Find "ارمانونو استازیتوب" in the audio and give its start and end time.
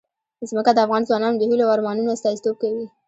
1.75-2.55